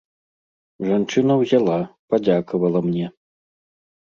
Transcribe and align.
Жанчына 0.87 1.33
ўзяла, 1.41 1.77
падзякавала 2.15 2.79
мне. 2.87 3.05